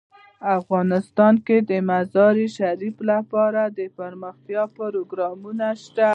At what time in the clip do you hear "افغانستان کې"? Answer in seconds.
0.57-1.57